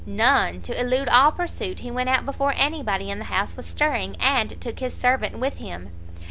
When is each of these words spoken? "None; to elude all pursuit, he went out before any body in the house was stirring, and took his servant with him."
"None; 0.03 0.61
to 0.63 0.81
elude 0.81 1.07
all 1.09 1.31
pursuit, 1.31 1.81
he 1.81 1.91
went 1.91 2.09
out 2.09 2.25
before 2.25 2.55
any 2.57 2.81
body 2.81 3.11
in 3.11 3.19
the 3.19 3.25
house 3.25 3.55
was 3.55 3.67
stirring, 3.67 4.15
and 4.19 4.59
took 4.59 4.79
his 4.79 4.95
servant 4.97 5.37
with 5.37 5.57
him." 5.57 5.91